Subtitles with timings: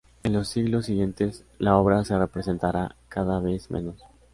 [0.23, 4.01] En los siglos siguientes, la obra se representará cada Vez menos.